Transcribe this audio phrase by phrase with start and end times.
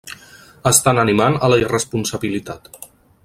[0.69, 2.73] Estan animant a la irresponsabilitat.